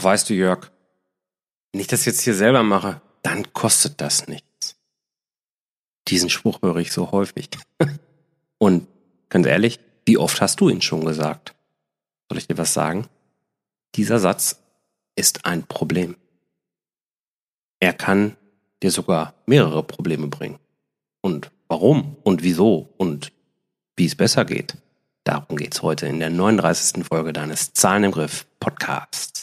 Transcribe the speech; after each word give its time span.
Ach, 0.00 0.04
weißt 0.04 0.30
du, 0.30 0.34
Jörg, 0.34 0.70
wenn 1.72 1.80
ich 1.82 1.86
das 1.86 2.06
jetzt 2.06 2.22
hier 2.22 2.34
selber 2.34 2.62
mache, 2.62 3.02
dann 3.22 3.52
kostet 3.52 4.00
das 4.00 4.28
nichts. 4.28 4.76
Diesen 6.08 6.30
Spruch 6.30 6.62
höre 6.62 6.76
ich 6.76 6.90
so 6.90 7.10
häufig. 7.10 7.50
Und 8.58 8.88
ganz 9.28 9.46
ehrlich, 9.46 9.78
wie 10.06 10.16
oft 10.16 10.40
hast 10.40 10.58
du 10.62 10.70
ihn 10.70 10.80
schon 10.80 11.04
gesagt? 11.04 11.54
Soll 12.30 12.38
ich 12.38 12.46
dir 12.46 12.56
was 12.56 12.72
sagen? 12.72 13.08
Dieser 13.94 14.18
Satz 14.20 14.62
ist 15.16 15.44
ein 15.44 15.64
Problem. 15.64 16.16
Er 17.78 17.92
kann 17.92 18.38
dir 18.82 18.92
sogar 18.92 19.34
mehrere 19.44 19.82
Probleme 19.82 20.28
bringen. 20.28 20.58
Und 21.20 21.50
warum 21.68 22.16
und 22.22 22.42
wieso 22.42 22.88
und 22.96 23.32
wie 23.96 24.06
es 24.06 24.14
besser 24.14 24.46
geht. 24.46 24.78
Darum 25.24 25.58
geht's 25.58 25.82
heute 25.82 26.06
in 26.06 26.20
der 26.20 26.30
39. 26.30 27.04
Folge 27.04 27.34
deines 27.34 27.74
Zahlen 27.74 28.04
im 28.04 28.12
Griff 28.12 28.46
Podcasts. 28.60 29.39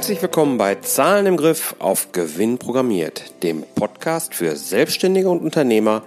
Herzlich 0.00 0.22
willkommen 0.22 0.56
bei 0.56 0.76
Zahlen 0.76 1.26
im 1.26 1.36
Griff 1.36 1.76
auf 1.78 2.10
Gewinn 2.12 2.56
programmiert, 2.56 3.34
dem 3.42 3.64
Podcast 3.74 4.34
für 4.34 4.56
Selbstständige 4.56 5.28
und 5.28 5.42
Unternehmer, 5.42 6.04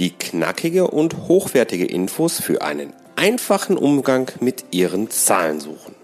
die 0.00 0.10
knackige 0.10 0.88
und 0.88 1.28
hochwertige 1.28 1.84
Infos 1.84 2.40
für 2.40 2.62
einen 2.62 2.92
einfachen 3.14 3.76
Umgang 3.76 4.32
mit 4.40 4.64
ihren 4.72 5.10
Zahlen 5.10 5.60
suchen. 5.60 5.94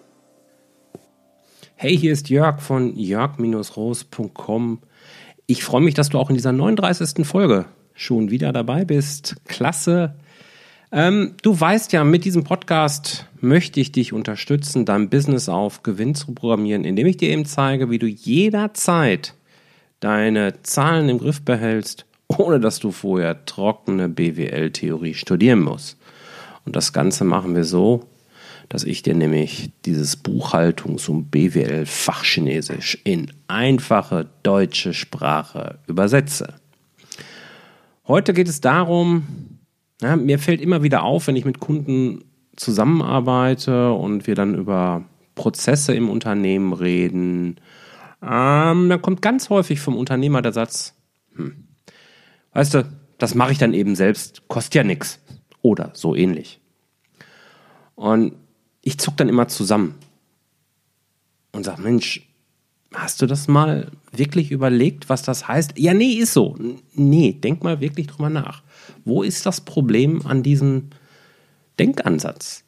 Hey, 1.74 1.98
hier 1.98 2.12
ist 2.12 2.28
Jörg 2.30 2.60
von 2.60 2.96
jörg-roos.com. 2.96 4.78
Ich 5.48 5.64
freue 5.64 5.82
mich, 5.82 5.94
dass 5.94 6.10
du 6.10 6.20
auch 6.20 6.30
in 6.30 6.36
dieser 6.36 6.52
39. 6.52 7.26
Folge 7.26 7.64
schon 7.92 8.30
wieder 8.30 8.52
dabei 8.52 8.84
bist. 8.84 9.34
Klasse. 9.48 10.14
Ähm, 10.94 11.36
du 11.40 11.58
weißt 11.58 11.94
ja, 11.94 12.04
mit 12.04 12.26
diesem 12.26 12.44
Podcast 12.44 13.26
möchte 13.40 13.80
ich 13.80 13.92
dich 13.92 14.12
unterstützen, 14.12 14.84
dein 14.84 15.08
Business 15.08 15.48
auf 15.48 15.82
Gewinn 15.82 16.14
zu 16.14 16.34
programmieren, 16.34 16.84
indem 16.84 17.06
ich 17.06 17.16
dir 17.16 17.30
eben 17.30 17.46
zeige, 17.46 17.88
wie 17.90 17.98
du 17.98 18.06
jederzeit 18.06 19.34
deine 20.00 20.62
Zahlen 20.62 21.08
im 21.08 21.16
Griff 21.16 21.40
behältst, 21.40 22.04
ohne 22.28 22.60
dass 22.60 22.78
du 22.78 22.90
vorher 22.90 23.46
trockene 23.46 24.10
BWL-Theorie 24.10 25.14
studieren 25.14 25.60
musst. 25.60 25.96
Und 26.66 26.76
das 26.76 26.92
Ganze 26.92 27.24
machen 27.24 27.54
wir 27.54 27.64
so, 27.64 28.04
dass 28.68 28.84
ich 28.84 29.02
dir 29.02 29.14
nämlich 29.14 29.70
dieses 29.86 30.22
Buchhaltungs- 30.22 31.08
und 31.08 31.30
BWL-Fachchinesisch 31.30 32.98
in 33.04 33.32
einfache 33.48 34.28
deutsche 34.42 34.92
Sprache 34.92 35.78
übersetze. 35.86 36.54
Heute 38.06 38.34
geht 38.34 38.48
es 38.48 38.60
darum, 38.60 39.51
ja, 40.02 40.16
mir 40.16 40.38
fällt 40.38 40.60
immer 40.60 40.82
wieder 40.82 41.02
auf, 41.02 41.26
wenn 41.26 41.36
ich 41.36 41.44
mit 41.44 41.60
Kunden 41.60 42.24
zusammenarbeite 42.56 43.92
und 43.92 44.26
wir 44.26 44.34
dann 44.34 44.54
über 44.54 45.04
Prozesse 45.34 45.94
im 45.94 46.10
Unternehmen 46.10 46.72
reden, 46.72 47.56
ähm, 48.22 48.88
dann 48.88 49.02
kommt 49.02 49.22
ganz 49.22 49.50
häufig 49.50 49.80
vom 49.80 49.96
Unternehmer 49.96 50.42
der 50.42 50.52
Satz, 50.52 50.94
hm, 51.34 51.68
weißt 52.52 52.74
du, 52.74 52.92
das 53.18 53.34
mache 53.34 53.52
ich 53.52 53.58
dann 53.58 53.74
eben 53.74 53.94
selbst, 53.94 54.48
kostet 54.48 54.74
ja 54.74 54.84
nichts. 54.84 55.20
Oder 55.62 55.90
so 55.94 56.16
ähnlich. 56.16 56.60
Und 57.94 58.34
ich 58.80 58.98
zuck 58.98 59.16
dann 59.16 59.28
immer 59.28 59.46
zusammen 59.46 59.94
und 61.52 61.64
sag, 61.64 61.78
Mensch, 61.78 62.28
hast 62.94 63.22
du 63.22 63.26
das 63.26 63.48
mal 63.48 63.90
wirklich 64.12 64.50
überlegt, 64.50 65.08
was 65.08 65.22
das 65.22 65.48
heißt? 65.48 65.78
Ja, 65.78 65.94
nee, 65.94 66.12
ist 66.12 66.32
so. 66.32 66.56
Nee, 66.94 67.32
denk 67.32 67.62
mal 67.62 67.80
wirklich 67.80 68.06
drüber 68.06 68.30
nach. 68.30 68.62
Wo 69.04 69.22
ist 69.22 69.46
das 69.46 69.60
Problem 69.60 70.26
an 70.26 70.42
diesem 70.42 70.90
Denkansatz? 71.78 72.64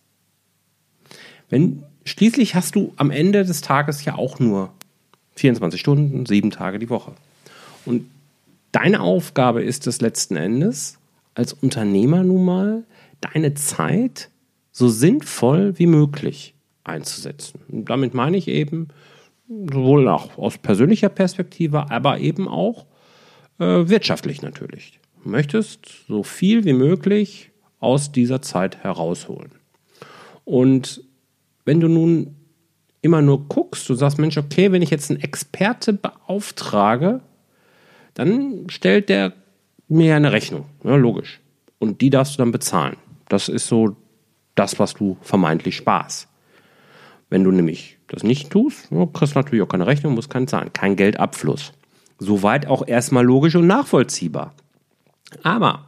Wenn 1.50 1.82
schließlich 2.04 2.54
hast 2.54 2.74
du 2.74 2.92
am 2.96 3.10
Ende 3.10 3.44
des 3.44 3.60
Tages 3.60 4.04
ja 4.04 4.16
auch 4.16 4.38
nur 4.38 4.70
24 5.36 5.80
Stunden, 5.80 6.26
sieben 6.26 6.50
Tage 6.50 6.78
die 6.78 6.90
Woche. 6.90 7.12
Und 7.84 8.08
deine 8.72 9.00
Aufgabe 9.00 9.62
ist 9.62 9.86
es 9.86 10.00
letzten 10.00 10.36
Endes, 10.36 10.98
als 11.34 11.52
Unternehmer 11.52 12.22
nun 12.22 12.44
mal, 12.44 12.84
deine 13.20 13.54
Zeit 13.54 14.30
so 14.72 14.88
sinnvoll 14.88 15.78
wie 15.78 15.86
möglich 15.86 16.54
einzusetzen. 16.84 17.60
Und 17.68 17.90
damit 17.90 18.14
meine 18.14 18.36
ich 18.36 18.48
eben, 18.48 18.88
sowohl 19.72 20.08
auch 20.08 20.38
aus 20.38 20.58
persönlicher 20.58 21.08
Perspektive, 21.08 21.90
aber 21.90 22.18
eben 22.18 22.48
auch 22.48 22.86
äh, 23.58 23.88
wirtschaftlich 23.88 24.42
natürlich 24.42 25.00
möchtest 25.26 25.86
so 26.06 26.22
viel 26.22 26.64
wie 26.64 26.72
beauftragt 26.72 27.50
aus 27.80 28.12
dieser 28.12 28.42
Zeit 28.42 28.82
herausholen. 28.82 29.52
Und 30.44 31.02
wenn 31.64 31.80
du 31.80 31.88
nun 31.88 32.36
immer 33.02 33.22
nur 33.22 33.48
guckst, 33.48 33.88
du 33.88 33.94
sagst, 33.94 34.18
Mensch, 34.18 34.36
okay, 34.38 34.72
wenn 34.72 34.82
ich 34.82 34.90
jetzt 34.90 35.10
einen 35.10 35.20
Experte 35.20 35.92
beauftrage, 35.92 37.20
dann 38.14 38.66
stellt 38.70 39.08
der 39.08 39.32
mir 39.88 40.16
eine 40.16 40.32
Rechnung, 40.32 40.66
ja, 40.82 40.96
logisch. 40.96 41.40
Und 41.78 42.00
die 42.00 42.10
darfst 42.10 42.34
du 42.34 42.38
dann 42.38 42.52
bezahlen. 42.52 42.96
Das 43.28 43.48
ist 43.48 43.66
so 43.66 43.96
das, 44.54 44.78
was 44.78 44.94
du 44.94 45.18
vermeintlich 45.20 45.76
sparst. 45.76 46.28
Wenn 47.34 47.42
du 47.42 47.50
nämlich 47.50 47.98
das 48.06 48.22
nicht 48.22 48.50
tust, 48.50 48.90
kriegst 49.12 49.34
du 49.34 49.38
natürlich 49.40 49.64
auch 49.64 49.68
keine 49.68 49.88
Rechnung, 49.88 50.14
musst 50.14 50.30
keinen 50.30 50.46
zahlen. 50.46 50.72
Kein 50.72 50.94
Geldabfluss. 50.94 51.72
Soweit 52.20 52.68
auch 52.68 52.86
erstmal 52.86 53.24
logisch 53.24 53.56
und 53.56 53.66
nachvollziehbar. 53.66 54.54
Aber 55.42 55.84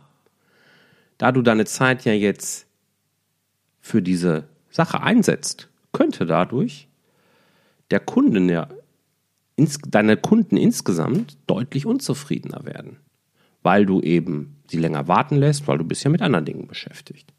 da 1.19 1.31
du 1.31 1.43
deine 1.43 1.65
Zeit 1.65 2.05
ja 2.05 2.13
jetzt 2.13 2.67
für 3.81 4.03
diese 4.03 4.49
Sache 4.71 5.05
einsetzt, 5.05 5.69
könnte 5.93 6.27
dadurch 6.27 6.89
der 7.93 8.01
Kunden 8.01 8.49
ja, 8.49 8.67
deine 9.87 10.17
Kunden 10.17 10.57
insgesamt 10.57 11.39
deutlich 11.47 11.87
unzufriedener 11.87 12.65
werden, 12.65 12.97
weil 13.63 13.87
du 13.87 14.01
eben 14.01 14.57
sie 14.69 14.79
länger 14.79 15.07
warten 15.07 15.37
lässt, 15.37 15.69
weil 15.69 15.79
du 15.79 15.85
bist 15.85 16.03
ja 16.03 16.11
mit 16.11 16.23
anderen 16.23 16.45
Dingen 16.45 16.67
beschäftigt. 16.67 17.33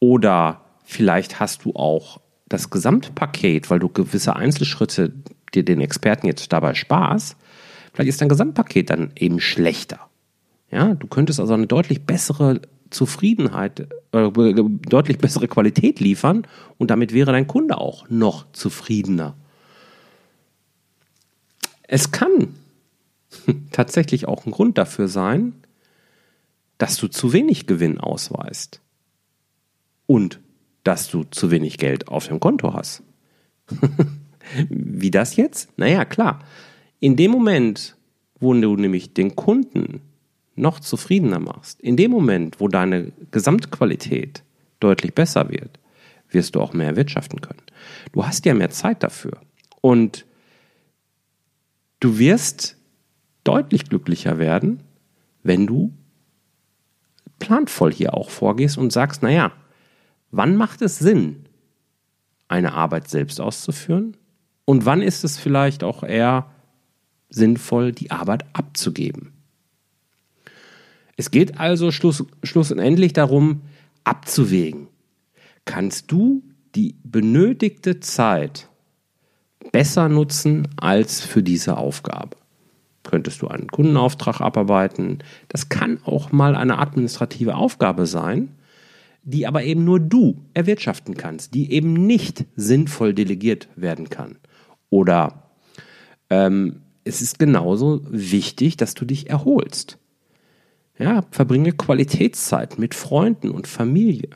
Oder 0.00 0.64
vielleicht 0.82 1.38
hast 1.38 1.64
du 1.64 1.76
auch 1.76 2.20
das 2.52 2.70
Gesamtpaket, 2.70 3.70
weil 3.70 3.78
du 3.78 3.88
gewisse 3.88 4.36
Einzelschritte 4.36 5.12
dir 5.54 5.64
den 5.64 5.80
Experten 5.80 6.26
jetzt 6.26 6.52
dabei 6.52 6.74
sparst, 6.74 7.36
vielleicht 7.92 8.08
ist 8.08 8.20
dein 8.20 8.28
Gesamtpaket 8.28 8.90
dann 8.90 9.12
eben 9.16 9.40
schlechter. 9.40 10.00
Ja, 10.70 10.94
du 10.94 11.06
könntest 11.06 11.40
also 11.40 11.54
eine 11.54 11.66
deutlich 11.66 12.04
bessere 12.06 12.62
Zufriedenheit, 12.90 13.88
äh, 14.12 14.30
deutlich 14.30 15.18
bessere 15.18 15.48
Qualität 15.48 16.00
liefern 16.00 16.46
und 16.78 16.90
damit 16.90 17.12
wäre 17.12 17.32
dein 17.32 17.46
Kunde 17.46 17.78
auch 17.78 18.08
noch 18.08 18.50
zufriedener. 18.52 19.34
Es 21.82 22.10
kann 22.10 22.54
tatsächlich 23.72 24.28
auch 24.28 24.46
ein 24.46 24.52
Grund 24.52 24.78
dafür 24.78 25.08
sein, 25.08 25.54
dass 26.78 26.96
du 26.96 27.08
zu 27.08 27.32
wenig 27.32 27.66
Gewinn 27.66 27.98
ausweist 27.98 28.80
und 30.06 30.40
dass 30.84 31.10
du 31.10 31.24
zu 31.24 31.50
wenig 31.50 31.78
Geld 31.78 32.08
auf 32.08 32.28
dem 32.28 32.40
Konto 32.40 32.74
hast. 32.74 33.02
Wie 34.68 35.10
das 35.10 35.36
jetzt? 35.36 35.70
Naja, 35.78 36.04
klar. 36.04 36.40
In 37.00 37.16
dem 37.16 37.30
Moment, 37.30 37.96
wo 38.40 38.52
du 38.54 38.76
nämlich 38.76 39.14
den 39.14 39.36
Kunden 39.36 40.00
noch 40.54 40.80
zufriedener 40.80 41.38
machst, 41.38 41.80
in 41.80 41.96
dem 41.96 42.10
Moment, 42.10 42.60
wo 42.60 42.68
deine 42.68 43.12
Gesamtqualität 43.30 44.42
deutlich 44.80 45.14
besser 45.14 45.48
wird, 45.48 45.78
wirst 46.30 46.54
du 46.54 46.60
auch 46.60 46.72
mehr 46.72 46.96
wirtschaften 46.96 47.40
können. 47.40 47.62
Du 48.12 48.26
hast 48.26 48.44
ja 48.44 48.54
mehr 48.54 48.70
Zeit 48.70 49.02
dafür. 49.02 49.40
Und 49.80 50.26
du 52.00 52.18
wirst 52.18 52.76
deutlich 53.44 53.88
glücklicher 53.88 54.38
werden, 54.38 54.82
wenn 55.42 55.66
du 55.66 55.92
planvoll 57.38 57.92
hier 57.92 58.14
auch 58.14 58.30
vorgehst 58.30 58.78
und 58.78 58.92
sagst, 58.92 59.22
naja, 59.22 59.52
wann 60.32 60.56
macht 60.56 60.82
es 60.82 60.98
Sinn, 60.98 61.46
eine 62.48 62.74
Arbeit 62.74 63.08
selbst 63.08 63.40
auszuführen? 63.40 64.16
Und 64.64 64.84
wann 64.84 65.00
ist 65.02 65.22
es 65.22 65.38
vielleicht 65.38 65.84
auch 65.84 66.02
eher 66.02 66.50
sinnvoll, 67.30 67.92
die 67.92 68.10
Arbeit 68.10 68.44
abzugeben? 68.52 69.32
Es 71.16 71.30
geht 71.30 71.60
also 71.60 71.92
schluss, 71.92 72.24
schlussendlich 72.42 73.12
darum, 73.12 73.62
abzuwägen. 74.04 74.88
Kannst 75.64 76.10
du 76.10 76.42
die 76.74 76.96
benötigte 77.04 78.00
Zeit 78.00 78.68
besser 79.70 80.08
nutzen 80.08 80.68
als 80.76 81.20
für 81.20 81.42
diese 81.42 81.76
Aufgabe? 81.76 82.36
Könntest 83.04 83.42
du 83.42 83.48
einen 83.48 83.68
Kundenauftrag 83.68 84.40
abarbeiten? 84.40 85.18
Das 85.48 85.68
kann 85.68 86.00
auch 86.04 86.32
mal 86.32 86.54
eine 86.54 86.78
administrative 86.78 87.56
Aufgabe 87.56 88.06
sein, 88.06 88.56
die 89.24 89.46
aber 89.46 89.62
eben 89.64 89.84
nur 89.84 90.00
du 90.00 90.36
erwirtschaften 90.54 91.16
kannst, 91.16 91.54
die 91.54 91.72
eben 91.72 91.92
nicht 91.92 92.44
sinnvoll 92.56 93.14
delegiert 93.14 93.68
werden 93.76 94.10
kann. 94.10 94.38
Oder 94.90 95.50
ähm, 96.30 96.82
es 97.04 97.22
ist 97.22 97.38
genauso 97.38 98.02
wichtig, 98.08 98.76
dass 98.76 98.94
du 98.94 99.04
dich 99.04 99.30
erholst. 99.30 99.98
Ja, 100.98 101.24
verbringe 101.30 101.72
Qualitätszeit 101.72 102.78
mit 102.78 102.94
Freunden 102.94 103.50
und 103.50 103.66
Familie. 103.66 104.30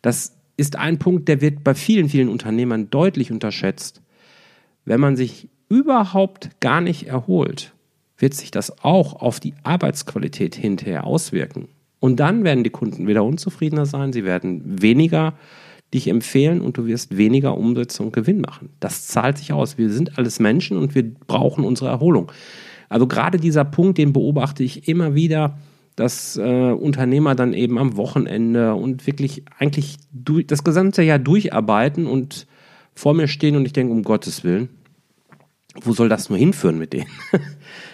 Das 0.00 0.36
ist 0.56 0.76
ein 0.76 0.98
Punkt, 0.98 1.28
der 1.28 1.40
wird 1.40 1.64
bei 1.64 1.74
vielen, 1.74 2.08
vielen 2.08 2.28
Unternehmern 2.28 2.90
deutlich 2.90 3.32
unterschätzt. 3.32 4.02
Wenn 4.84 5.00
man 5.00 5.16
sich 5.16 5.48
überhaupt 5.68 6.60
gar 6.60 6.80
nicht 6.80 7.06
erholt, 7.06 7.74
wird 8.18 8.34
sich 8.34 8.50
das 8.50 8.84
auch 8.84 9.14
auf 9.20 9.40
die 9.40 9.54
Arbeitsqualität 9.62 10.54
hinterher 10.54 11.04
auswirken. 11.04 11.68
Und 12.02 12.18
dann 12.18 12.42
werden 12.42 12.64
die 12.64 12.70
Kunden 12.70 13.06
wieder 13.06 13.22
unzufriedener 13.22 13.86
sein, 13.86 14.12
sie 14.12 14.24
werden 14.24 14.82
weniger 14.82 15.34
dich 15.94 16.08
empfehlen 16.08 16.60
und 16.60 16.76
du 16.76 16.86
wirst 16.86 17.16
weniger 17.16 17.56
Umsätze 17.56 18.02
und 18.02 18.12
Gewinn 18.12 18.40
machen. 18.40 18.70
Das 18.80 19.06
zahlt 19.06 19.38
sich 19.38 19.52
aus. 19.52 19.78
Wir 19.78 19.88
sind 19.88 20.18
alles 20.18 20.40
Menschen 20.40 20.78
und 20.78 20.96
wir 20.96 21.08
brauchen 21.28 21.64
unsere 21.64 21.90
Erholung. 21.90 22.32
Also 22.88 23.06
gerade 23.06 23.38
dieser 23.38 23.64
Punkt, 23.64 23.98
den 23.98 24.12
beobachte 24.12 24.64
ich 24.64 24.88
immer 24.88 25.14
wieder, 25.14 25.56
dass 25.94 26.36
äh, 26.36 26.72
Unternehmer 26.72 27.36
dann 27.36 27.54
eben 27.54 27.78
am 27.78 27.96
Wochenende 27.96 28.74
und 28.74 29.06
wirklich 29.06 29.44
eigentlich 29.56 29.98
durch, 30.10 30.48
das 30.48 30.64
gesamte 30.64 31.02
Jahr 31.02 31.20
durcharbeiten 31.20 32.06
und 32.08 32.48
vor 32.96 33.14
mir 33.14 33.28
stehen 33.28 33.54
und 33.54 33.64
ich 33.64 33.74
denke, 33.74 33.92
um 33.92 34.02
Gottes 34.02 34.42
Willen, 34.42 34.70
wo 35.82 35.92
soll 35.92 36.08
das 36.08 36.30
nur 36.30 36.38
hinführen 36.38 36.80
mit 36.80 36.94
denen? 36.94 37.06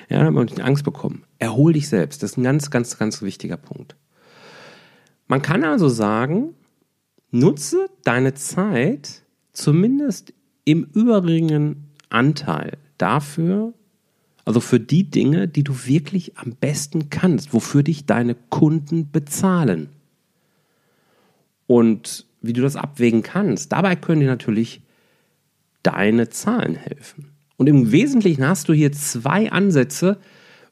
ja, 0.09 0.25
dann 0.25 0.37
habe 0.37 0.47
ich 0.47 0.65
Angst 0.65 0.85
bekommen. 0.85 1.25
Erhol 1.39 1.75
dich 1.75 1.89
selbst. 1.89 2.23
Das 2.23 2.33
ist 2.33 2.37
ein 2.39 2.45
ganz, 2.45 2.71
ganz, 2.71 2.99
ganz 2.99 3.23
wichtiger 3.23 3.57
Punkt. 3.57 3.97
Man 5.27 5.43
kann 5.43 5.65
also 5.65 5.89
sagen, 5.89 6.55
nutze 7.31 7.91
deine 8.05 8.35
Zeit 8.35 9.23
zumindest 9.53 10.33
im 10.65 10.85
überwiegenden 10.95 11.93
Anteil 12.09 12.79
dafür, 12.97 13.75
also 14.45 14.61
für 14.61 14.81
die 14.81 15.11
Dinge, 15.11 15.47
die 15.47 15.65
du 15.65 15.75
wirklich 15.87 16.39
am 16.39 16.53
besten 16.53 17.11
kannst, 17.11 17.53
wofür 17.53 17.83
dich 17.83 18.07
deine 18.07 18.35
Kunden 18.35 19.11
bezahlen. 19.11 19.91
Und 21.67 22.27
wie 22.41 22.55
du 22.55 22.63
das 22.63 22.77
abwägen 22.77 23.23
kannst, 23.23 23.73
dabei 23.73 23.95
können 23.95 24.21
dir 24.21 24.27
natürlich 24.27 24.81
deine 25.83 26.31
Zahlen 26.31 26.77
helfen. 26.77 27.38
Und 27.59 27.67
im 27.67 27.93
Wesentlichen 27.93 28.47
hast 28.47 28.69
du 28.69 28.73
hier 28.73 28.93
zwei 28.93 29.51
Ansätze, 29.53 30.19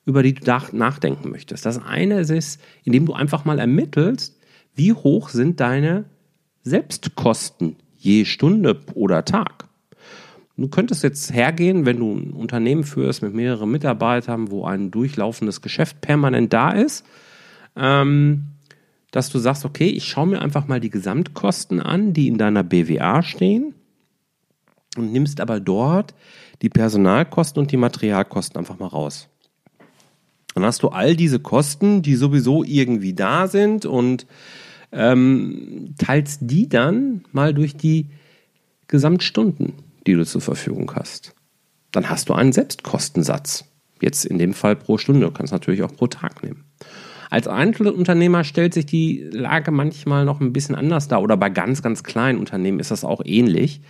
über 0.06 0.22
die 0.22 0.34
du 0.34 0.50
nachdenken 0.72 1.30
möchtest. 1.30 1.66
Das 1.66 1.82
eine 1.84 2.20
ist, 2.20 2.60
indem 2.84 3.06
du 3.06 3.12
einfach 3.12 3.44
mal 3.44 3.58
ermittelst, 3.58 4.38
wie 4.74 4.92
hoch 4.92 5.28
sind 5.28 5.58
deine 5.60 6.04
Selbstkosten 6.62 7.76
je 7.96 8.24
Stunde 8.24 8.80
oder 8.94 9.24
Tag. 9.24 9.66
Du 10.56 10.68
könntest 10.68 11.02
jetzt 11.02 11.34
hergehen, 11.34 11.84
wenn 11.86 11.98
du 11.98 12.14
ein 12.14 12.30
Unternehmen 12.30 12.84
führst 12.84 13.20
mit 13.20 13.34
mehreren 13.34 13.70
Mitarbeitern, 13.70 14.50
wo 14.50 14.64
ein 14.64 14.90
durchlaufendes 14.90 15.60
Geschäft 15.60 16.00
permanent 16.00 16.52
da 16.52 16.70
ist, 16.70 17.04
ähm, 17.74 18.46
dass 19.10 19.28
du 19.28 19.38
sagst, 19.38 19.64
okay, 19.64 19.88
ich 19.88 20.04
schaue 20.04 20.28
mir 20.28 20.40
einfach 20.40 20.68
mal 20.68 20.80
die 20.80 20.90
Gesamtkosten 20.90 21.80
an, 21.80 22.12
die 22.12 22.28
in 22.28 22.38
deiner 22.38 22.62
BWA 22.62 23.22
stehen 23.22 23.74
und 24.96 25.12
nimmst 25.12 25.40
aber 25.40 25.60
dort 25.60 26.14
die 26.62 26.69
Personalkosten 26.69 27.61
und 27.61 27.73
die 27.73 27.76
Materialkosten 27.76 28.58
einfach 28.58 28.79
mal 28.79 28.87
raus. 28.87 29.29
Dann 30.55 30.64
hast 30.64 30.82
du 30.82 30.88
all 30.88 31.17
diese 31.17 31.38
Kosten, 31.38 32.03
die 32.03 32.17
sowieso 32.17 32.64
irgendwie 32.64 33.12
da 33.12 33.47
sind 33.47 33.85
und 33.85 34.26
ähm, 34.93 35.94
teilst 35.99 36.41
die 36.43 36.69
dann 36.69 37.25
mal 37.32 37.53
durch 37.53 37.76
die 37.76 38.08
Gesamtstunden 38.88 39.75
die 40.06 40.14
du 40.14 40.25
zur 40.25 40.41
Verfügung 40.41 40.93
hast. 40.94 41.35
Dann 41.93 42.08
hast 42.08 42.29
du 42.29 42.35
einen 42.35 42.53
Selbstkostensatz. 42.53 43.64
Jetzt 44.00 44.25
in 44.25 44.38
dem 44.38 44.53
Fall 44.53 44.76
pro 44.76 44.99
Stunde. 44.99 45.26
Du 45.26 45.32
kannst 45.32 45.53
natürlich 45.53 45.82
auch 45.82 45.94
pro 45.94 46.06
Tag 46.06 46.43
nehmen. 46.43 46.64
Als 47.31 47.49
Einzelunternehmer 47.49 48.44
stellt 48.44 48.75
sich 48.75 48.87
die 48.87 49.29
Lage 49.32 49.70
manchmal 49.70 50.25
noch 50.25 50.41
ein 50.41 50.53
bisschen 50.53 50.75
anders 50.75 51.08
dar. 51.08 51.23
Oder 51.23 51.37
bei 51.37 51.50
ganz, 51.50 51.82
ganz 51.82 52.05
kleinen 52.05 52.38
Unternehmen 52.38 52.79
ist 52.79 52.91
das 52.91 53.05
auch 53.05 53.23
ähnlich. 53.25 53.81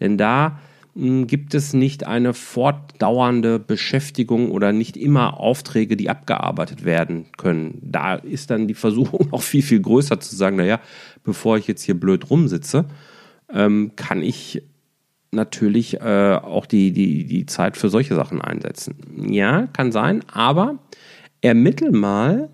Denn 0.00 0.18
da 0.18 0.58
gibt 0.94 1.54
es 1.54 1.72
nicht 1.72 2.06
eine 2.06 2.34
fortdauernde 2.34 3.58
Beschäftigung 3.58 4.50
oder 4.50 4.72
nicht 4.72 4.96
immer 4.96 5.40
Aufträge, 5.40 5.96
die 5.96 6.10
abgearbeitet 6.10 6.84
werden 6.84 7.26
können. 7.38 7.78
Da 7.82 8.14
ist 8.14 8.50
dann 8.50 8.68
die 8.68 8.74
Versuchung 8.74 9.28
noch 9.32 9.42
viel, 9.42 9.62
viel 9.62 9.80
größer 9.80 10.20
zu 10.20 10.36
sagen, 10.36 10.56
naja, 10.56 10.80
bevor 11.24 11.56
ich 11.56 11.66
jetzt 11.66 11.82
hier 11.82 11.98
blöd 11.98 12.28
rumsitze, 12.28 12.84
ähm, 13.50 13.92
kann 13.96 14.22
ich 14.22 14.62
natürlich 15.30 15.98
äh, 16.00 16.38
auch 16.42 16.66
die, 16.66 16.92
die, 16.92 17.24
die 17.24 17.46
Zeit 17.46 17.78
für 17.78 17.88
solche 17.88 18.14
Sachen 18.14 18.42
einsetzen. 18.42 19.30
Ja, 19.30 19.66
kann 19.68 19.92
sein, 19.92 20.22
aber 20.30 20.78
ermittel 21.40 21.90
mal, 21.90 22.50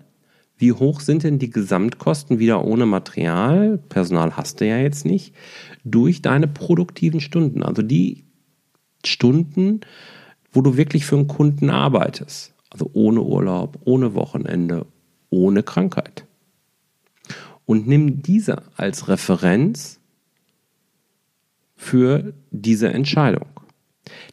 wie 0.57 0.71
hoch 0.71 1.01
sind 1.01 1.23
denn 1.23 1.39
die 1.39 1.49
Gesamtkosten 1.49 2.39
wieder 2.39 2.63
ohne 2.63 2.85
Material, 2.85 3.79
Personal 3.89 4.37
hast 4.37 4.61
du 4.61 4.67
ja 4.67 4.77
jetzt 4.77 5.05
nicht, 5.05 5.35
durch 5.83 6.21
deine 6.21 6.47
produktiven 6.47 7.19
Stunden, 7.19 7.63
also 7.63 7.81
die 7.81 8.28
Stunden, 9.05 9.81
wo 10.51 10.61
du 10.61 10.77
wirklich 10.77 11.05
für 11.05 11.15
einen 11.15 11.27
Kunden 11.27 11.69
arbeitest. 11.69 12.53
Also 12.69 12.89
ohne 12.93 13.21
Urlaub, 13.21 13.79
ohne 13.85 14.13
Wochenende, 14.13 14.85
ohne 15.29 15.63
Krankheit. 15.63 16.25
Und 17.65 17.87
nimm 17.87 18.21
diese 18.21 18.63
als 18.75 19.07
Referenz 19.07 19.99
für 21.75 22.33
diese 22.51 22.89
Entscheidung. 22.89 23.47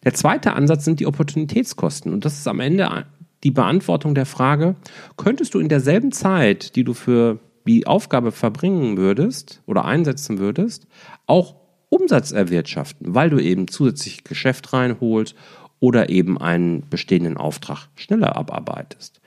Der 0.04 0.14
zweite 0.14 0.54
Ansatz 0.54 0.84
sind 0.84 1.00
die 1.00 1.06
Opportunitätskosten. 1.06 2.12
Und 2.12 2.24
das 2.24 2.38
ist 2.38 2.48
am 2.48 2.60
Ende 2.60 3.06
die 3.44 3.50
Beantwortung 3.50 4.14
der 4.14 4.26
Frage, 4.26 4.76
könntest 5.16 5.54
du 5.54 5.58
in 5.58 5.68
derselben 5.68 6.12
Zeit, 6.12 6.76
die 6.76 6.84
du 6.84 6.94
für 6.94 7.38
die 7.66 7.86
Aufgabe 7.86 8.32
verbringen 8.32 8.96
würdest 8.96 9.62
oder 9.66 9.84
einsetzen 9.84 10.38
würdest, 10.38 10.86
auch 11.26 11.56
Umsatz 11.88 12.32
erwirtschaften, 12.32 13.14
weil 13.14 13.30
du 13.30 13.38
eben 13.38 13.68
zusätzlich 13.68 14.24
Geschäft 14.24 14.72
reinholst 14.72 15.34
oder 15.80 16.08
eben 16.08 16.38
einen 16.38 16.88
bestehenden 16.88 17.36
Auftrag 17.36 17.88
schneller 17.96 18.36
abarbeitest. 18.36 19.20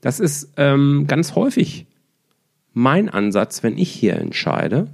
Das 0.00 0.20
ist 0.20 0.52
ähm, 0.56 1.06
ganz 1.06 1.34
häufig 1.34 1.86
mein 2.72 3.08
Ansatz, 3.08 3.62
wenn 3.62 3.78
ich 3.78 3.90
hier 3.90 4.16
entscheide, 4.16 4.88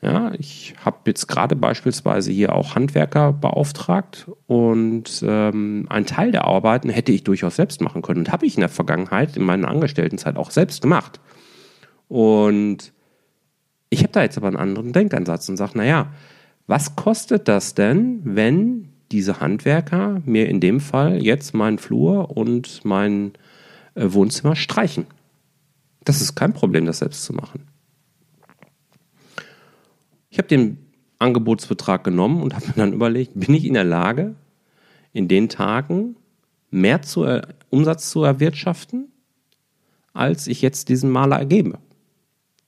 ja, 0.00 0.30
ich 0.38 0.74
habe 0.84 0.98
jetzt 1.06 1.26
gerade 1.26 1.56
beispielsweise 1.56 2.30
hier 2.30 2.54
auch 2.54 2.76
Handwerker 2.76 3.32
beauftragt 3.32 4.30
und 4.46 5.24
ähm, 5.26 5.86
einen 5.88 6.06
Teil 6.06 6.30
der 6.30 6.44
Arbeiten 6.44 6.88
hätte 6.88 7.10
ich 7.10 7.24
durchaus 7.24 7.56
selbst 7.56 7.80
machen 7.80 8.02
können 8.02 8.20
und 8.20 8.32
habe 8.32 8.46
ich 8.46 8.54
in 8.54 8.60
der 8.60 8.68
Vergangenheit 8.68 9.36
in 9.36 9.42
meiner 9.42 9.66
Angestelltenzeit 9.66 10.36
auch 10.36 10.52
selbst 10.52 10.82
gemacht. 10.82 11.18
Und 12.06 12.92
ich 13.90 14.02
habe 14.02 14.12
da 14.12 14.22
jetzt 14.22 14.36
aber 14.36 14.48
einen 14.48 14.56
anderen 14.56 14.92
Denkansatz 14.92 15.48
und 15.48 15.56
sage, 15.56 15.78
naja, 15.78 16.12
was 16.66 16.96
kostet 16.96 17.48
das 17.48 17.74
denn, 17.74 18.20
wenn 18.24 18.90
diese 19.10 19.40
Handwerker 19.40 20.20
mir 20.26 20.48
in 20.48 20.60
dem 20.60 20.80
Fall 20.80 21.22
jetzt 21.22 21.54
meinen 21.54 21.78
Flur 21.78 22.36
und 22.36 22.84
mein 22.84 23.32
äh, 23.94 24.12
Wohnzimmer 24.12 24.54
streichen? 24.54 25.06
Das 26.04 26.20
ist 26.20 26.34
kein 26.34 26.52
Problem, 26.52 26.84
das 26.84 26.98
selbst 26.98 27.24
zu 27.24 27.32
machen. 27.32 27.66
Ich 30.30 30.38
habe 30.38 30.48
den 30.48 30.78
Angebotsbetrag 31.18 32.04
genommen 32.04 32.42
und 32.42 32.54
habe 32.54 32.66
mir 32.66 32.74
dann 32.74 32.92
überlegt, 32.92 33.32
bin 33.34 33.54
ich 33.54 33.64
in 33.64 33.74
der 33.74 33.84
Lage, 33.84 34.34
in 35.12 35.26
den 35.26 35.48
Tagen 35.48 36.16
mehr 36.70 37.02
zu, 37.02 37.26
Umsatz 37.70 38.10
zu 38.10 38.22
erwirtschaften, 38.22 39.10
als 40.12 40.46
ich 40.46 40.62
jetzt 40.62 40.88
diesen 40.90 41.10
Maler 41.10 41.38
ergebe? 41.38 41.78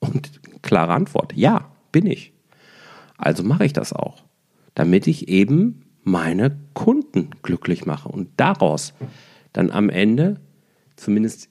Und 0.01 0.41
klare 0.61 0.93
Antwort, 0.93 1.33
ja, 1.33 1.71
bin 1.91 2.05
ich. 2.05 2.33
Also 3.17 3.43
mache 3.43 3.65
ich 3.65 3.73
das 3.73 3.93
auch, 3.93 4.23
damit 4.75 5.07
ich 5.07 5.29
eben 5.29 5.85
meine 6.03 6.59
Kunden 6.73 7.29
glücklich 7.41 7.85
mache 7.85 8.09
und 8.09 8.29
daraus 8.37 8.93
dann 9.53 9.71
am 9.71 9.89
Ende 9.89 10.41
zumindest 10.97 11.49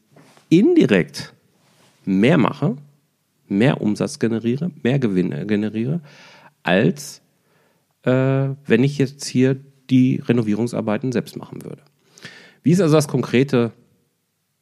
indirekt 0.51 1.33
mehr 2.05 2.37
mache 2.37 2.77
mehr 3.51 3.81
Umsatz 3.81 4.19
generiere, 4.19 4.71
mehr 4.83 4.99
Gewinn 4.99 5.47
generiere, 5.47 6.01
als 6.63 7.21
äh, 8.05 8.11
wenn 8.67 8.85
ich 8.85 8.97
jetzt 8.97 9.27
hier 9.27 9.57
die 9.91 10.23
Renovierungsarbeiten 10.25 11.13
selbst 11.13 11.37
machen 11.37 11.65
würde. 11.65 11.83
Wie 12.63 12.71
ist 12.71 12.81
also 12.81 12.95
das 12.95 13.09
konkrete 13.09 13.73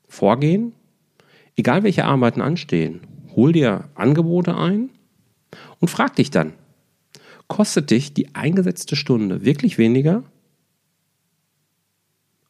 Vorgehen? 0.09 0.73
Egal 1.57 1.83
welche 1.83 2.07
Arbeiten 2.07 2.41
anstehen, 2.41 3.01
hol 3.39 3.53
dir 3.53 3.85
Angebote 3.95 4.57
ein 4.57 4.91
und 5.79 5.87
frag 5.87 6.17
dich 6.17 6.33
dann, 6.33 6.55
kostet 7.47 7.93
dich 7.93 8.13
die 8.13 8.35
eingesetzte 8.35 8.97
Stunde 8.97 9.45
wirklich 9.45 9.79
weniger, 9.79 10.25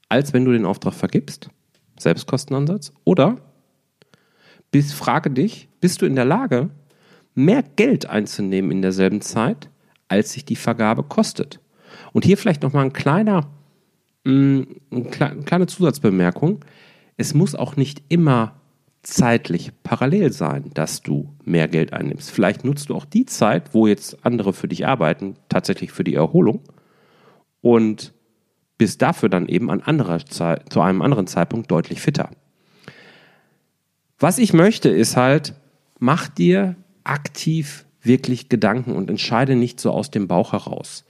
als 0.08 0.32
wenn 0.32 0.46
du 0.46 0.52
den 0.52 0.64
Auftrag 0.64 0.94
vergibst? 0.94 1.50
Selbstkostenansatz? 1.98 2.94
Oder 3.04 3.36
bis, 4.70 4.94
frage 4.94 5.30
dich, 5.30 5.68
bist 5.82 6.00
du 6.00 6.06
in 6.06 6.14
der 6.14 6.24
Lage, 6.24 6.70
mehr 7.34 7.62
Geld 7.62 8.06
einzunehmen 8.06 8.70
in 8.70 8.80
derselben 8.80 9.20
Zeit, 9.20 9.68
als 10.08 10.32
sich 10.32 10.46
die 10.46 10.56
Vergabe 10.56 11.02
kostet? 11.02 11.60
Und 12.14 12.24
hier 12.24 12.38
vielleicht 12.38 12.62
nochmal 12.62 12.86
ein 12.86 12.94
kleiner 12.94 13.50
mm, 14.24 14.62
eine 14.90 15.42
kleine 15.44 15.66
Zusatzbemerkung. 15.66 16.64
Es 17.18 17.34
muss 17.34 17.54
auch 17.54 17.76
nicht 17.76 18.02
immer 18.08 18.57
zeitlich 19.02 19.72
parallel 19.82 20.32
sein, 20.32 20.70
dass 20.74 21.02
du 21.02 21.34
mehr 21.44 21.68
Geld 21.68 21.92
einnimmst. 21.92 22.30
Vielleicht 22.30 22.64
nutzt 22.64 22.90
du 22.90 22.94
auch 22.94 23.04
die 23.04 23.26
Zeit, 23.26 23.74
wo 23.74 23.86
jetzt 23.86 24.24
andere 24.24 24.52
für 24.52 24.68
dich 24.68 24.86
arbeiten, 24.86 25.36
tatsächlich 25.48 25.92
für 25.92 26.04
die 26.04 26.14
Erholung 26.14 26.60
und 27.60 28.12
bist 28.76 29.02
dafür 29.02 29.28
dann 29.28 29.48
eben 29.48 29.70
an 29.70 29.80
anderer 29.80 30.24
Zeit, 30.24 30.72
zu 30.72 30.80
einem 30.80 31.02
anderen 31.02 31.26
Zeitpunkt 31.26 31.70
deutlich 31.70 32.00
fitter. 32.00 32.30
Was 34.18 34.38
ich 34.38 34.52
möchte, 34.52 34.88
ist 34.88 35.16
halt, 35.16 35.54
mach 35.98 36.28
dir 36.28 36.76
aktiv 37.04 37.84
wirklich 38.02 38.48
Gedanken 38.48 38.92
und 38.92 39.10
entscheide 39.10 39.56
nicht 39.56 39.80
so 39.80 39.90
aus 39.90 40.10
dem 40.10 40.28
Bauch 40.28 40.52
heraus. 40.52 41.04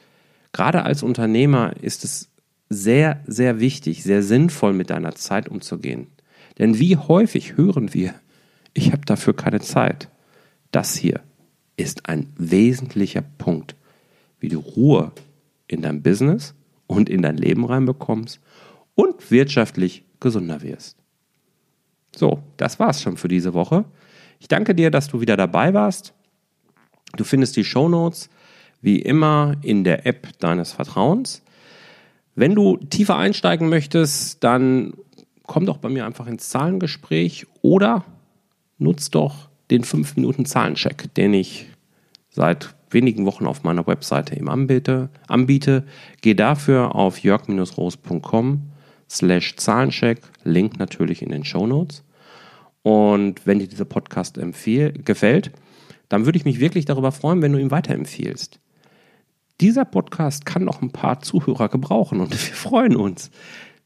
Gerade 0.52 0.82
als 0.82 1.02
Unternehmer 1.02 1.74
ist 1.80 2.04
es 2.04 2.30
sehr, 2.70 3.22
sehr 3.26 3.60
wichtig, 3.60 4.02
sehr 4.02 4.22
sinnvoll 4.22 4.72
mit 4.72 4.90
deiner 4.90 5.14
Zeit 5.14 5.48
umzugehen. 5.48 6.08
Denn 6.58 6.78
wie 6.78 6.96
häufig 6.96 7.56
hören 7.56 7.94
wir, 7.94 8.14
ich 8.74 8.92
habe 8.92 9.04
dafür 9.04 9.34
keine 9.34 9.60
Zeit. 9.60 10.08
Das 10.70 10.96
hier 10.96 11.20
ist 11.76 12.08
ein 12.08 12.32
wesentlicher 12.36 13.22
Punkt, 13.22 13.76
wie 14.40 14.48
du 14.48 14.58
Ruhe 14.58 15.12
in 15.66 15.82
dein 15.82 16.02
Business 16.02 16.54
und 16.86 17.08
in 17.08 17.22
dein 17.22 17.36
Leben 17.36 17.64
reinbekommst 17.64 18.40
und 18.94 19.30
wirtschaftlich 19.30 20.04
gesunder 20.20 20.62
wirst. 20.62 20.96
So, 22.14 22.42
das 22.56 22.80
war's 22.80 23.00
schon 23.00 23.16
für 23.16 23.28
diese 23.28 23.54
Woche. 23.54 23.84
Ich 24.40 24.48
danke 24.48 24.74
dir, 24.74 24.90
dass 24.90 25.08
du 25.08 25.20
wieder 25.20 25.36
dabei 25.36 25.74
warst. 25.74 26.14
Du 27.16 27.24
findest 27.24 27.56
die 27.56 27.64
Show 27.64 27.88
Notes 27.88 28.28
wie 28.80 29.00
immer 29.00 29.56
in 29.62 29.84
der 29.84 30.06
App 30.06 30.38
deines 30.38 30.72
Vertrauens. 30.72 31.42
Wenn 32.34 32.54
du 32.54 32.76
tiefer 32.76 33.16
einsteigen 33.16 33.68
möchtest, 33.68 34.42
dann 34.44 34.94
komm 35.48 35.66
doch 35.66 35.78
bei 35.78 35.88
mir 35.88 36.06
einfach 36.06 36.28
ins 36.28 36.50
Zahlengespräch 36.50 37.46
oder 37.62 38.04
nutz 38.78 39.10
doch 39.10 39.48
den 39.72 39.82
5 39.82 40.14
Minuten 40.14 40.46
Zahlencheck, 40.46 41.12
den 41.14 41.34
ich 41.34 41.66
seit 42.30 42.76
wenigen 42.90 43.26
Wochen 43.26 43.46
auf 43.46 43.64
meiner 43.64 43.86
Webseite 43.86 44.36
eben 44.36 44.48
anbiete. 44.48 45.10
anbiete. 45.26 45.84
Geh 46.20 46.34
dafür 46.34 46.94
auf 46.94 47.18
jörg-roos.com 47.18 48.60
slash 49.10 49.56
Zahlencheck, 49.56 50.20
Link 50.44 50.78
natürlich 50.78 51.22
in 51.22 51.30
den 51.30 51.44
Show 51.44 51.66
Notes. 51.66 52.04
Und 52.82 53.46
wenn 53.46 53.58
dir 53.58 53.68
dieser 53.68 53.84
Podcast 53.84 54.38
empfehl, 54.38 54.92
gefällt, 54.92 55.50
dann 56.08 56.24
würde 56.24 56.38
ich 56.38 56.44
mich 56.44 56.60
wirklich 56.60 56.84
darüber 56.84 57.10
freuen, 57.10 57.42
wenn 57.42 57.52
du 57.52 57.58
ihn 57.58 57.70
weiterempfiehlst. 57.70 58.60
Dieser 59.60 59.84
Podcast 59.84 60.46
kann 60.46 60.64
noch 60.64 60.82
ein 60.82 60.92
paar 60.92 61.20
Zuhörer 61.20 61.68
gebrauchen 61.68 62.20
und 62.20 62.30
wir 62.48 62.54
freuen 62.54 62.96
uns. 62.96 63.30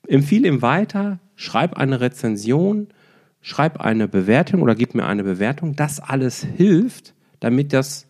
Empfehle 0.06 0.48
ihm 0.48 0.62
weiter, 0.62 1.18
schreib 1.36 1.76
eine 1.76 2.00
Rezension, 2.00 2.88
schreib 3.40 3.80
eine 3.80 4.08
Bewertung 4.08 4.62
oder 4.62 4.74
gib 4.74 4.94
mir 4.94 5.06
eine 5.06 5.24
Bewertung. 5.24 5.76
Das 5.76 6.00
alles 6.00 6.44
hilft, 6.44 7.14
damit, 7.40 7.72
das, 7.72 8.06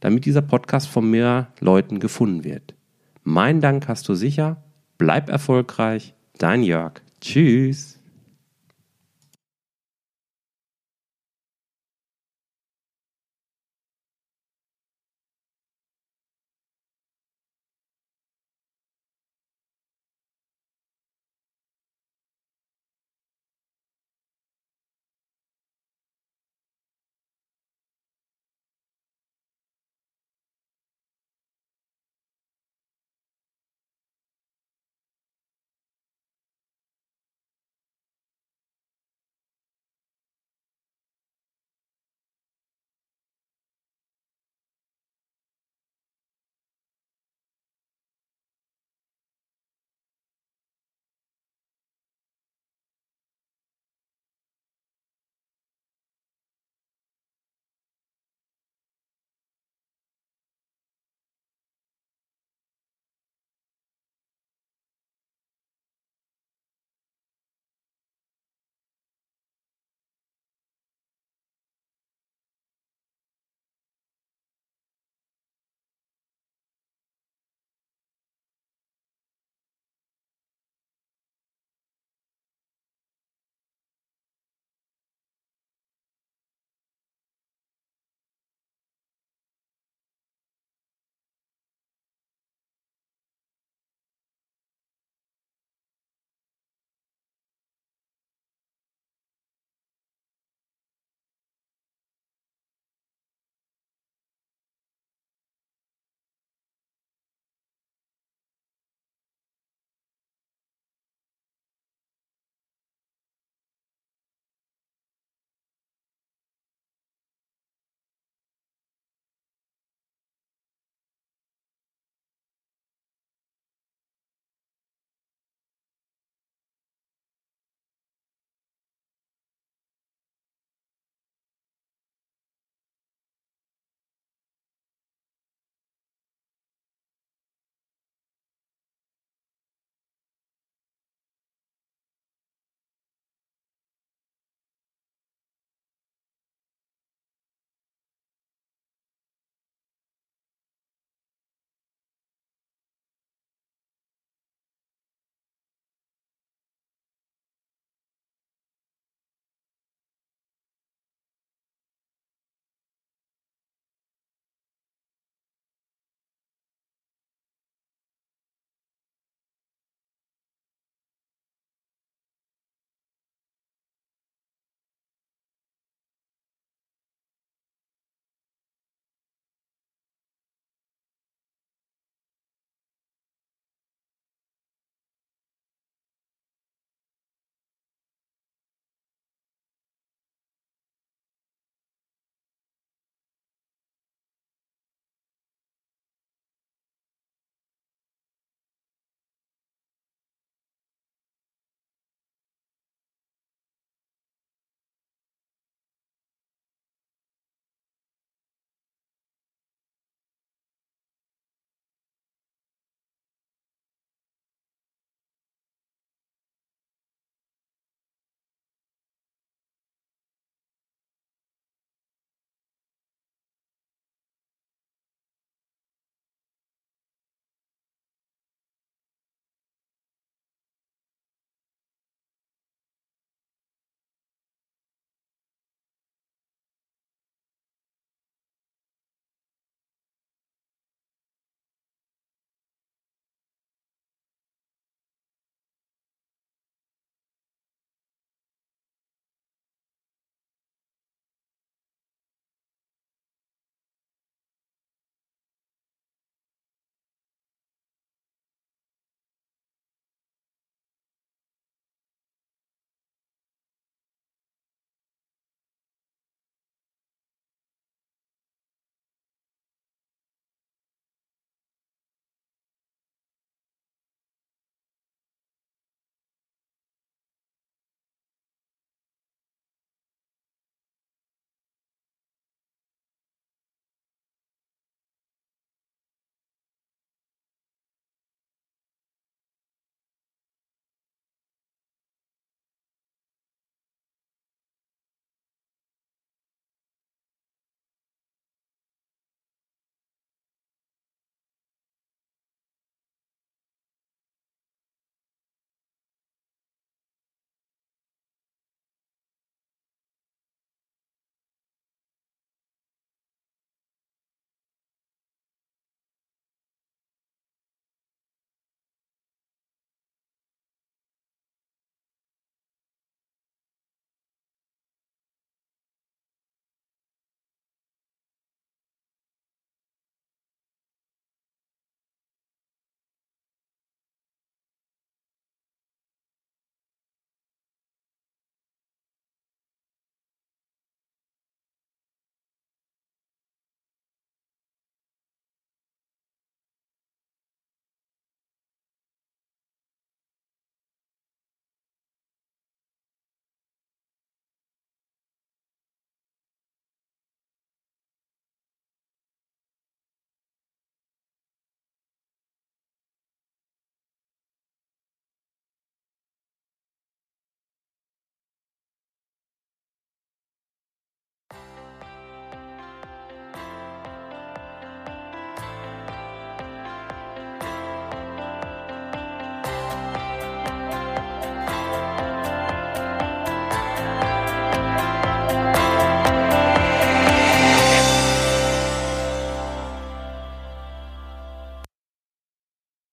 damit 0.00 0.24
dieser 0.24 0.42
Podcast 0.42 0.88
von 0.88 1.10
mehr 1.10 1.48
Leuten 1.60 2.00
gefunden 2.00 2.44
wird. 2.44 2.74
Mein 3.22 3.60
Dank 3.60 3.88
hast 3.88 4.08
du 4.08 4.14
sicher. 4.14 4.62
Bleib 4.98 5.28
erfolgreich. 5.28 6.14
Dein 6.38 6.62
Jörg. 6.62 7.00
Tschüss. 7.20 7.93